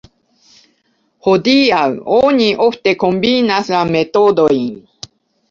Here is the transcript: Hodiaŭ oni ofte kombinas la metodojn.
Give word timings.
Hodiaŭ 1.27 1.81
oni 2.15 2.47
ofte 2.69 2.95
kombinas 3.05 3.71
la 3.77 3.85
metodojn. 3.93 4.67